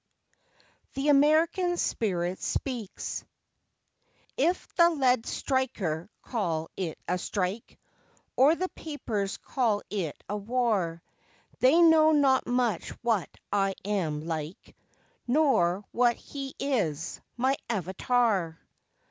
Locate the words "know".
11.83-12.13